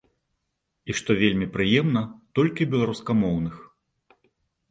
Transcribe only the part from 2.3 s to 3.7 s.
толькі беларускамоўных.